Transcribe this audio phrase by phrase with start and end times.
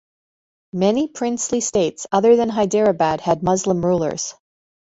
[0.73, 4.33] Many princely states other than Hyderabad had Muslim rulers.